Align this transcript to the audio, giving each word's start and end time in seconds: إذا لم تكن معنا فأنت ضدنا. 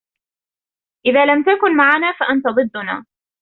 إذا 1.05 1.25
لم 1.25 1.43
تكن 1.43 1.77
معنا 1.77 2.13
فأنت 2.19 2.45
ضدنا. 2.47 3.05